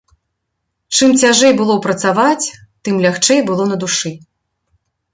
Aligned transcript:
Чым 0.97 1.13
цяжэй 1.25 1.53
было 1.61 1.77
працаваць, 1.85 2.45
тым 2.87 2.95
лягчэй 3.07 3.39
было 3.51 3.71
на 3.75 3.81
душы. 3.85 4.11